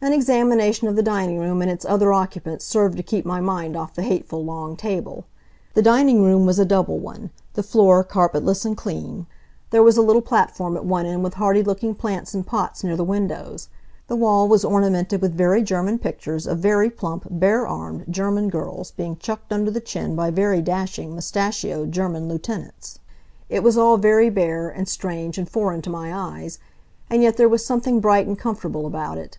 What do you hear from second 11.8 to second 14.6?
plants in pots near the windows. The wall